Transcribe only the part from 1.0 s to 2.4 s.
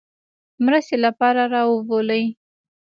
لپاره را وبولي.